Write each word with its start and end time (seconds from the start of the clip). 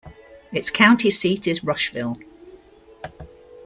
Its 0.51 0.71
county 0.71 1.11
seat 1.11 1.47
is 1.47 1.63
Rushville. 1.63 2.17